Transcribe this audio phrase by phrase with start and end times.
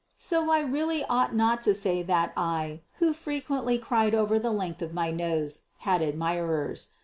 [0.15, 4.81] So I really ought not to say that I, who frequently cried over the length
[4.81, 6.93] of my nose, had admirers.